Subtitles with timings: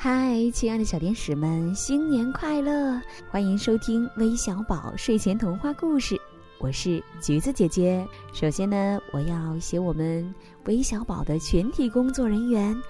[0.00, 3.02] 嗨，亲爱的小天使们，新年快乐！
[3.32, 6.16] 欢迎收听微小宝睡前童话故事，
[6.60, 8.06] 我是橘子姐姐。
[8.32, 10.32] 首先呢，我要写我们
[10.66, 12.80] 微小宝的全体工作人员，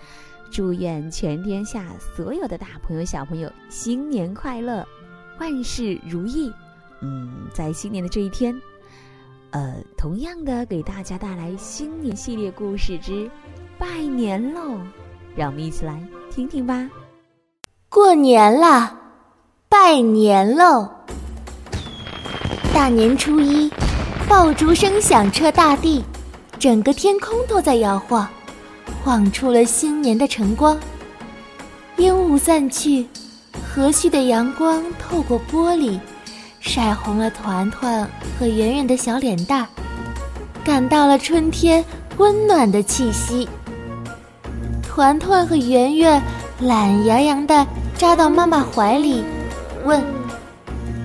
[0.51, 4.87] 祝愿全天下所有的大朋友小朋友新年快乐，
[5.41, 6.53] 万事如意。
[7.01, 8.55] 嗯，在新年的这一天，
[9.53, 13.31] 呃，同样的给大家带来新年系列故事之
[13.79, 14.79] 拜年喽，
[15.35, 16.07] 让我们一起来。
[16.39, 16.89] 听听吧，
[17.89, 18.97] 过年了，
[19.69, 20.89] 拜年喽！
[22.73, 23.69] 大年初一，
[24.29, 26.05] 爆竹声响彻大地，
[26.57, 28.29] 整个天空都在摇晃，
[29.03, 30.79] 晃出了新年的晨光。
[31.97, 33.09] 烟雾散去，
[33.75, 35.99] 和煦的阳光透过玻璃，
[36.61, 38.09] 晒红了团团
[38.39, 39.67] 和圆圆的小脸蛋儿，
[40.63, 41.85] 感到了春天
[42.17, 43.49] 温暖的气息。
[44.99, 46.21] 团团和圆圆
[46.59, 47.65] 懒洋洋地
[47.97, 49.23] 扎到妈妈怀里，
[49.85, 50.03] 问：“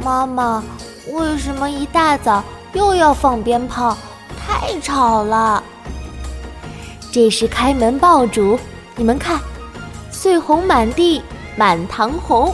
[0.04, 0.64] 妈妈，
[1.12, 3.96] 为什么一大早又要放鞭炮？
[4.36, 5.64] 太吵了！”
[7.14, 8.58] 这是开门爆竹，
[8.96, 9.40] 你们看，
[10.10, 11.22] 碎红满地，
[11.56, 12.52] 满堂红。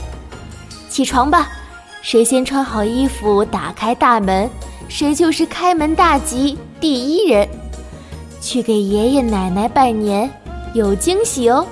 [0.89, 1.47] 起床吧，
[2.01, 4.49] 谁先穿好衣服，打开大门，
[4.89, 7.47] 谁就是开门大吉第一人。
[8.41, 10.29] 去给爷爷奶奶拜年。
[10.73, 11.65] 有惊喜哦！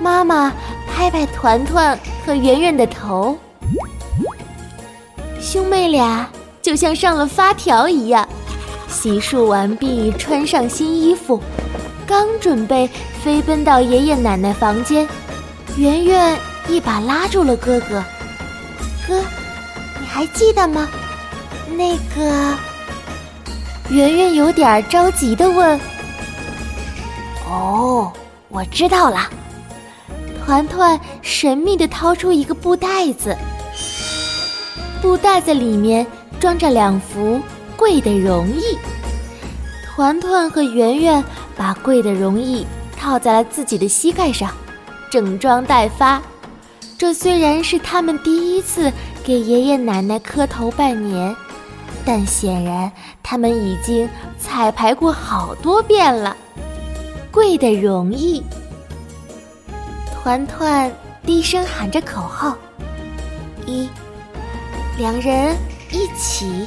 [0.00, 0.52] 妈妈
[0.88, 3.38] 拍拍团团和圆圆的头，
[5.40, 6.28] 兄妹俩
[6.60, 8.28] 就像上了发条一样，
[8.88, 11.40] 洗漱完毕，穿上新衣服，
[12.06, 12.90] 刚准备
[13.22, 15.06] 飞奔到爷爷奶奶房间，
[15.76, 16.36] 圆圆
[16.68, 18.02] 一把拉住了哥哥。
[19.06, 19.20] 哥，
[20.00, 20.88] 你还记得吗？
[21.76, 22.56] 那个……
[23.88, 25.78] 圆圆有点着急的问。
[27.52, 28.10] 哦，
[28.48, 29.28] 我知道了。
[30.42, 33.36] 团团神秘地掏出一个布袋子，
[35.02, 36.06] 布袋子里面
[36.40, 37.38] 装着两幅
[37.76, 38.78] 贵的容易。
[39.84, 41.22] 团团和圆圆
[41.54, 42.66] 把贵的容易
[42.98, 44.50] 套在了自己的膝盖上，
[45.10, 46.22] 整装待发。
[46.96, 48.90] 这虽然是他们第一次
[49.22, 51.36] 给爷爷奶奶磕头拜年，
[52.04, 52.90] 但显然
[53.22, 54.08] 他们已经
[54.38, 56.34] 彩排过好多遍了。
[57.32, 58.42] 贵的容易，
[60.12, 60.92] 团团
[61.24, 62.54] 低声喊着口号：
[63.66, 63.88] 一，
[64.98, 65.56] 两人
[65.90, 66.66] 一起，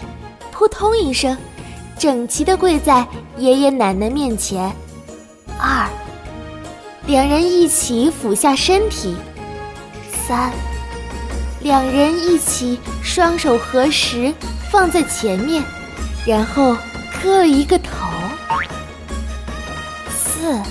[0.51, 1.37] 扑通一声，
[1.99, 4.71] 整齐的跪在爷爷奶奶面前；
[5.59, 5.87] 二，
[7.05, 9.13] 两人一起俯下身体；
[10.27, 10.51] 三，
[11.61, 14.33] 两人一起双手合十
[14.71, 15.63] 放在前面，
[16.25, 16.75] 然后
[17.13, 17.94] 磕了一个头。
[20.45, 20.61] 四，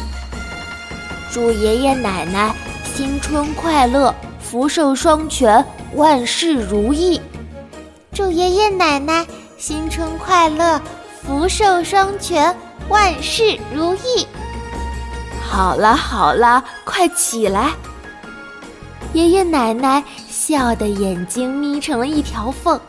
[1.32, 2.54] 祝爷爷奶奶
[2.94, 7.20] 新春快乐，福寿双全，万事如意。
[8.12, 9.26] 祝爷爷奶奶
[9.58, 10.80] 新春快乐，
[11.20, 12.54] 福寿双全，
[12.88, 14.24] 万事如意。
[15.42, 17.72] 好了好了，快起来！
[19.12, 22.80] 爷爷奶奶笑得眼睛眯成了一条缝，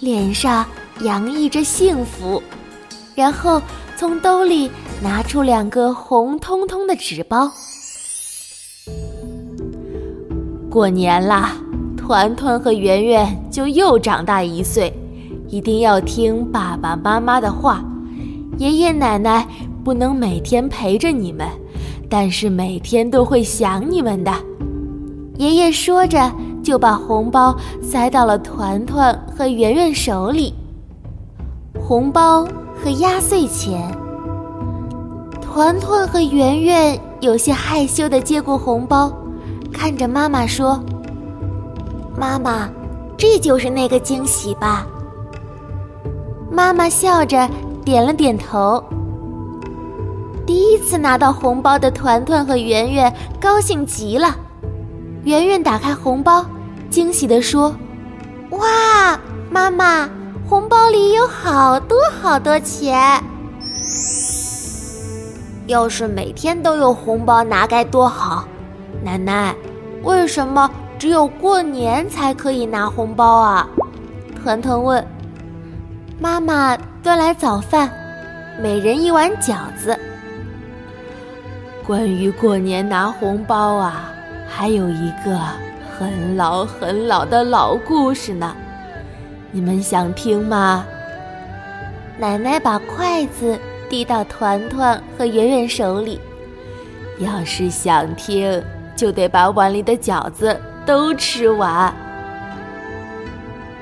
[0.00, 0.64] 脸上
[1.00, 2.42] 洋溢着幸福，
[3.14, 3.60] 然后
[3.98, 4.70] 从兜里。
[5.02, 7.50] 拿出两个红彤彤的纸包。
[10.70, 11.52] 过年啦，
[11.96, 14.92] 团团和圆圆就又长大一岁，
[15.48, 17.84] 一定要听爸爸妈妈的话。
[18.58, 19.46] 爷爷奶奶
[19.84, 21.46] 不能每天陪着你们，
[22.08, 24.32] 但是每天都会想你们的。
[25.36, 26.32] 爷爷说着，
[26.62, 30.54] 就把红包塞到了团团和圆圆手里。
[31.80, 32.44] 红包
[32.82, 34.03] 和压岁钱。
[35.54, 39.16] 团团和圆圆有些害羞地接过红包，
[39.72, 40.82] 看着妈妈说
[42.18, 42.68] ：“妈妈，
[43.16, 44.84] 这就是那个惊喜吧？”
[46.50, 47.48] 妈妈笑着
[47.84, 48.82] 点了点头。
[50.44, 54.34] 第一次拿到红包的团团和圆圆高兴极了。
[55.22, 56.44] 圆圆打开红包，
[56.90, 57.72] 惊喜地说
[58.50, 59.16] ：“哇，
[59.52, 60.10] 妈妈，
[60.48, 63.22] 红包里有好多好多钱！”
[65.66, 68.46] 要是每天都有红包拿该多好！
[69.02, 69.54] 奶奶，
[70.02, 73.66] 为什么只有过年才可以拿红包啊？
[74.42, 75.04] 团团问。
[76.20, 77.90] 妈妈端来早饭，
[78.60, 79.98] 每人一碗饺子。
[81.86, 84.12] 关于过年拿红包啊，
[84.46, 85.38] 还有一个
[85.98, 88.54] 很老很老的老故事呢，
[89.50, 90.84] 你们想听吗？
[92.18, 93.58] 奶奶把筷子。
[93.88, 96.20] 递到团团和圆圆手里。
[97.18, 98.62] 要是想听，
[98.96, 101.94] 就得把碗里的饺子都吃完。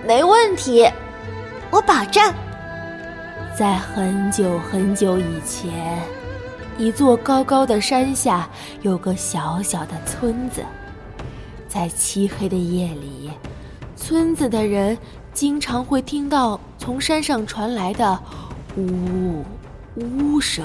[0.07, 0.87] 没问题，
[1.71, 2.23] 我保证。
[3.57, 6.03] 在很久很久以前，
[6.77, 8.49] 一座高高的山下
[8.81, 10.63] 有个小小的村子。
[11.69, 13.31] 在漆黑的夜里，
[13.97, 14.99] 村子的人
[15.33, 18.19] 经常会听到从山上传来的
[18.77, 19.45] 呜呜
[19.97, 20.65] 呜声。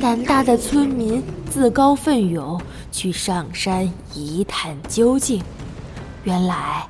[0.00, 5.42] 胆大的村民自告奋勇去上山一探究竟。
[6.24, 6.86] 原来，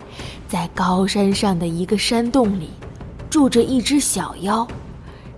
[0.48, 2.70] 在高山上的一个山洞里，
[3.30, 4.66] 住着一只小妖，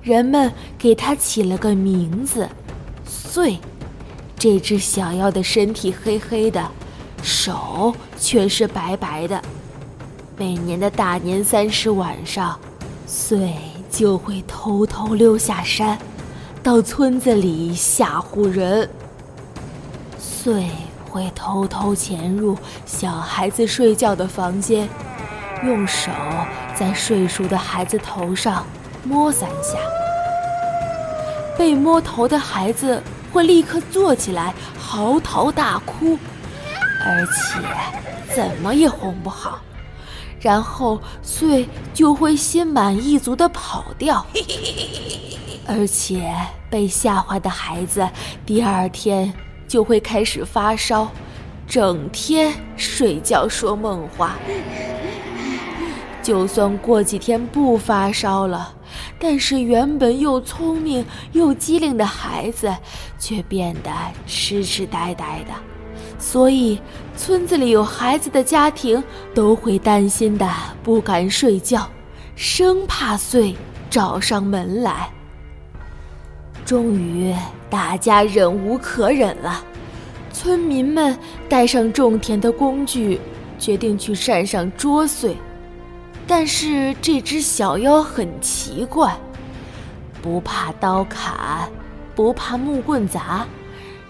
[0.03, 2.49] 人们给它起了个名字——
[3.07, 3.57] 祟。
[4.37, 6.71] 这只小妖的身体黑黑的。
[7.23, 9.41] 手却是白白的。
[10.37, 12.59] 每年的大年三十晚上，
[13.09, 13.51] 祟
[13.95, 15.97] 就会偷偷溜下山，
[16.65, 18.91] 到村子里吓唬人。
[20.21, 20.65] 祟
[21.09, 24.89] 会偷偷潜入小孩子睡觉的房间，
[25.65, 26.11] 用手
[26.75, 28.67] 在睡熟的孩子头上
[29.05, 29.79] 摸三下。
[31.57, 33.01] 被摸头的孩子
[33.33, 36.19] 会立刻坐起来，嚎啕大哭。
[37.07, 39.61] 而且怎么也哄不好，
[40.45, 44.27] 然后祟就会心满意足地跑掉。
[45.67, 46.31] 而且
[46.69, 48.07] 被吓坏的孩子
[48.45, 49.33] 第二天
[49.67, 51.09] 就会开始发烧，
[51.67, 54.37] 整天睡觉说梦话。
[56.23, 58.75] 就算过几天不发烧了，
[59.19, 62.75] 但是原本又聪明又机灵的孩子
[63.19, 63.91] 却变得
[64.27, 65.74] 痴痴呆呆的。
[66.27, 66.81] 所以，
[67.15, 69.05] 村子里有孩子的家庭
[69.35, 70.51] 都会担心的
[70.83, 71.87] 不敢睡觉，
[72.35, 73.55] 生怕祟
[73.91, 75.11] 找上门来。
[76.65, 77.35] 终于，
[77.69, 79.63] 大家忍无可忍了，
[80.33, 81.17] 村民们
[81.47, 83.21] 带上种田的工具，
[83.59, 85.35] 决定去山上捉祟。
[86.27, 89.15] 但是这只小妖很奇怪，
[90.23, 91.71] 不怕刀砍，
[92.15, 93.47] 不怕木棍砸。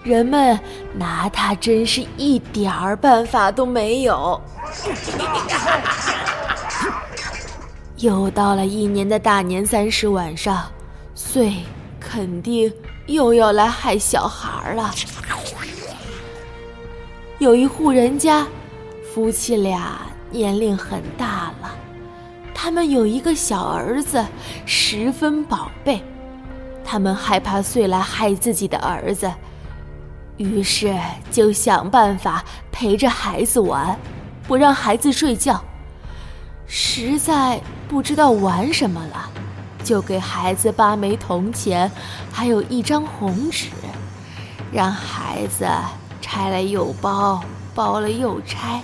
[0.05, 0.57] 人们
[0.93, 4.39] 拿他真是一点儿办法都没有。
[7.97, 10.63] 又到了一年的大年三十晚上，
[11.17, 11.55] 祟
[11.99, 12.71] 肯定
[13.07, 14.93] 又要来害小孩了。
[17.39, 18.45] 有一户人家，
[19.11, 19.99] 夫妻俩
[20.29, 21.75] 年龄很大了，
[22.53, 24.23] 他们有一个小儿子，
[24.67, 25.99] 十分宝贝，
[26.83, 29.31] 他们害怕祟来害自己的儿子。
[30.37, 30.97] 于是
[31.31, 33.97] 就想办法陪着孩子玩，
[34.47, 35.63] 不让孩子睡觉。
[36.67, 39.29] 实在不知道玩什么了，
[39.83, 41.89] 就给孩子八枚铜钱，
[42.31, 43.69] 还有一张红纸，
[44.71, 45.67] 让孩子
[46.21, 47.41] 拆了又包，
[47.73, 48.81] 包了又拆。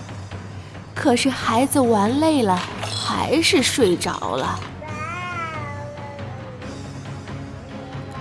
[0.93, 4.59] 可是孩子玩累了，还是睡着了。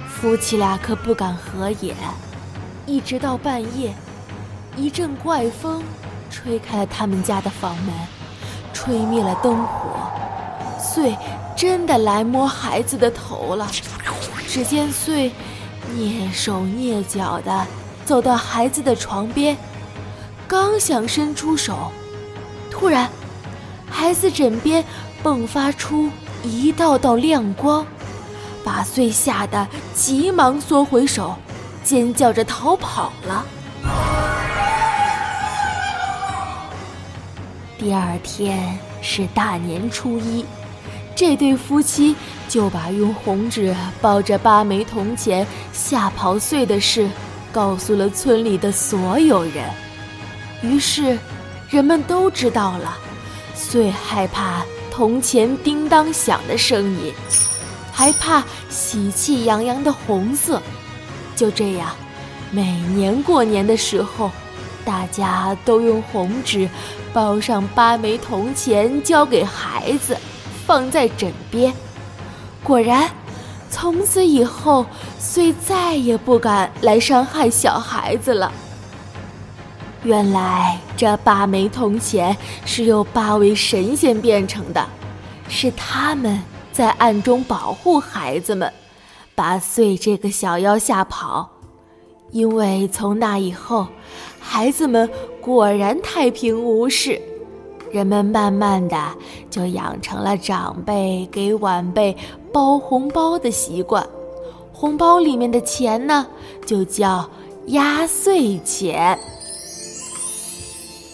[0.08, 1.94] 夫妻俩可不敢合眼。
[2.90, 3.94] 一直到半夜，
[4.76, 5.80] 一阵怪风
[6.28, 7.94] 吹开了他们家的房门，
[8.72, 10.10] 吹灭了灯火。
[10.80, 11.16] 祟
[11.56, 13.70] 真的来摸孩子的头了。
[14.48, 15.30] 只见祟
[15.94, 17.64] 蹑手蹑脚地
[18.04, 19.56] 走到孩子的床边，
[20.48, 21.92] 刚想伸出手，
[22.72, 23.08] 突然，
[23.88, 24.84] 孩子枕边
[25.22, 26.10] 迸发出
[26.42, 27.86] 一道道亮光，
[28.64, 31.36] 把祟吓得急忙缩回手。
[31.82, 33.44] 尖叫着逃跑了。
[37.78, 40.44] 第二天是大年初一，
[41.16, 42.14] 这对夫妻
[42.46, 47.08] 就把用红纸包着八枚铜钱吓跑祟的事
[47.50, 49.64] 告诉了村里的所有人。
[50.62, 51.18] 于是，
[51.70, 52.98] 人们都知道了，
[53.56, 57.14] 祟害怕铜钱叮当响的声音，
[57.90, 60.60] 还怕喜气洋洋的红色。
[61.40, 61.88] 就这样，
[62.50, 64.30] 每年过年的时候，
[64.84, 66.68] 大家都用红纸
[67.14, 70.14] 包上八枚铜钱，交给孩子，
[70.66, 71.72] 放在枕边。
[72.62, 73.10] 果然，
[73.70, 74.84] 从此以后，
[75.18, 78.52] 虽再也不敢来伤害小孩子了。
[80.02, 84.86] 原来，这八枚铜钱是由八位神仙变成的，
[85.48, 88.70] 是他们在暗中保护孩子们。
[89.34, 91.48] 把祟这个小妖吓跑，
[92.30, 93.86] 因为从那以后，
[94.38, 95.08] 孩子们
[95.40, 97.20] 果然太平无事，
[97.90, 98.96] 人们慢慢的
[99.48, 102.16] 就养成了长辈给晚辈
[102.52, 104.06] 包红包的习惯，
[104.72, 106.26] 红包里面的钱呢，
[106.66, 107.28] 就叫
[107.68, 109.18] 压岁钱。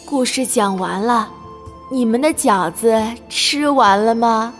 [0.05, 1.29] 故事讲完了，
[1.91, 4.53] 你们的饺子吃完了吗？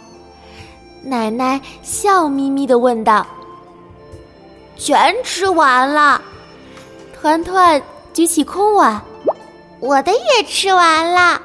[1.03, 3.27] 奶奶笑眯眯的问道。
[4.77, 6.21] 全吃完了。
[7.19, 7.81] 团团
[8.13, 9.01] 举起空碗，
[9.81, 11.41] 我的也吃完了。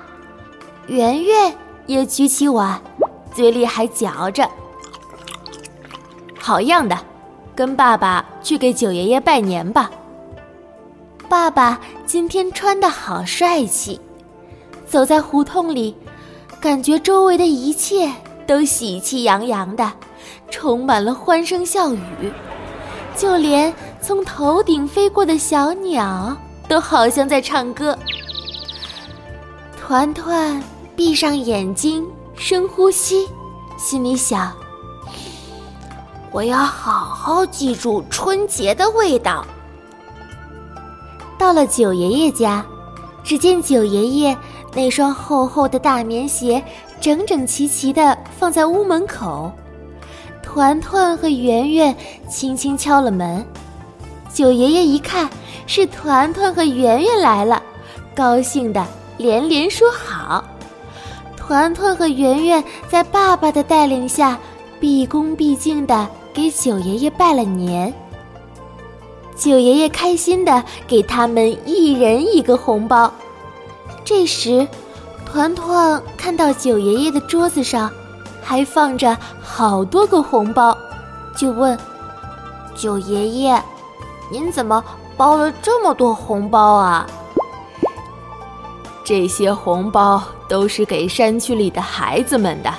[0.87, 2.79] 圆圆也举起碗，
[3.33, 4.49] 嘴里还嚼着。
[6.37, 6.97] 好样的，
[7.55, 9.89] 跟爸爸去给九爷爷拜年吧。
[11.29, 13.99] 爸爸今天穿的好帅气，
[14.85, 15.95] 走在胡同里，
[16.59, 18.11] 感觉周围的一切
[18.45, 19.89] 都喜气洋洋的，
[20.49, 22.33] 充满了欢声笑语，
[23.15, 26.35] 就连从头顶飞过的小鸟
[26.67, 27.97] 都好像在唱歌。
[29.79, 30.61] 团团
[30.95, 33.27] 闭上眼睛，深呼吸，
[33.77, 34.51] 心里想：
[36.31, 39.45] 我要好好记住春节的味道。
[41.37, 42.65] 到了九爷爷家，
[43.23, 44.37] 只见九爷爷
[44.73, 46.63] 那双厚厚的大棉鞋
[47.01, 49.51] 整整齐齐地放在屋门口。
[50.53, 51.95] 团团和圆圆
[52.29, 53.45] 轻轻敲了门，
[54.33, 55.29] 九爷爷一看
[55.65, 57.63] 是团团和圆圆来了，
[58.13, 58.85] 高兴的
[59.17, 60.43] 连连说好。
[61.37, 64.37] 团团和圆圆在爸爸的带领下，
[64.77, 67.93] 毕恭毕敬的给九爷爷拜了年。
[69.37, 73.09] 九爷爷开心的给他们一人一个红包。
[74.03, 74.67] 这时，
[75.25, 77.89] 团团看到九爷爷的桌子上
[78.41, 80.77] 还放着好多个红包，
[81.35, 81.77] 就问
[82.75, 83.63] ：“九爷爷，
[84.31, 84.83] 您怎么
[85.15, 87.07] 包了这么多红包啊？”
[89.05, 92.73] 这些红包都是给山区里的孩子们的。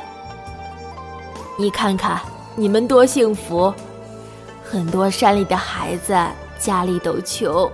[1.59, 2.21] 你看看，
[2.57, 3.73] 你们多幸福！
[4.62, 6.14] 很多山里的孩子。
[6.59, 7.69] 家里都穷，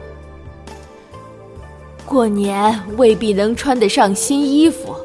[2.06, 4.96] 过年未必能穿得上新衣服，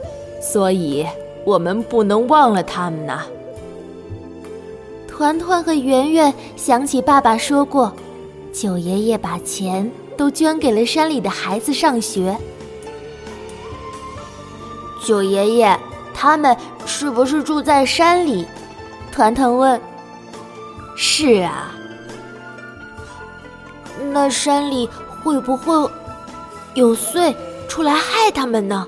[0.42, 1.06] 所以
[1.46, 3.24] 我们不能忘了他们呐。
[5.08, 7.94] 团团和圆圆想起爸爸说过，
[8.52, 12.36] 九爷爷把钱都捐给了山里的孩子上学。
[15.06, 15.80] 九爷爷
[16.14, 18.48] 他们是不是住在山里？
[19.12, 19.80] 团团问。
[20.96, 21.76] 是啊。
[24.12, 24.90] 那山里
[25.24, 25.74] 会不会
[26.74, 27.34] 有祟
[27.68, 28.88] 出来害他们呢？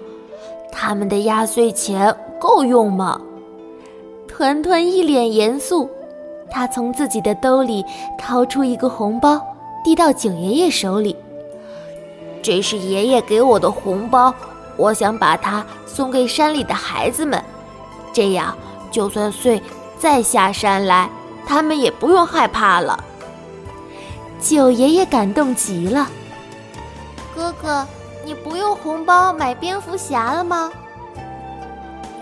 [0.72, 3.20] 他们的压岁钱够用吗？
[4.28, 5.90] 团团一脸严肃，
[6.52, 7.84] 他从自己的兜里
[8.20, 9.42] 掏出一个红包，
[9.84, 11.16] 递到九爷爷手里。
[12.44, 14.32] 这是爷爷给我的红包，
[14.78, 17.44] 我想把它送给山里的孩子们，
[18.14, 18.56] 这样
[18.92, 19.60] 就算祟
[19.98, 21.10] 再下山来，
[21.48, 23.04] 他们也不用害怕了。
[24.40, 26.08] 九爷爷感动极了，
[27.36, 27.88] 哥哥，
[28.24, 30.72] 你不用红包买蝙蝠侠了吗？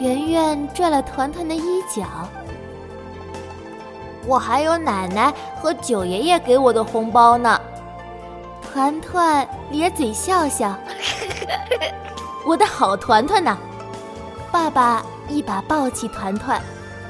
[0.03, 2.03] 圆圆拽了团团的衣角。
[4.27, 7.57] 我还有奶奶和九爷爷给我的红包呢。
[8.61, 10.75] 团团咧嘴笑笑，
[12.45, 13.57] 我的好团团呢？
[14.51, 16.61] 爸爸一把抱起团团，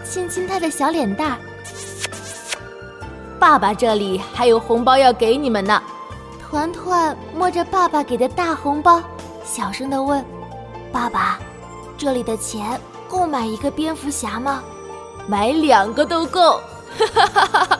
[0.05, 1.37] 亲亲他的小脸蛋儿。
[3.39, 5.81] 爸爸这里还有红包要给你们呢，
[6.47, 9.01] 团团摸着爸爸给的大红包，
[9.43, 10.23] 小声的问
[10.93, 11.39] ：“爸爸，
[11.97, 14.63] 这里的钱够买一个蝙蝠侠吗？”
[15.25, 16.59] 买两个都够，
[16.99, 17.79] 哈哈哈哈哈！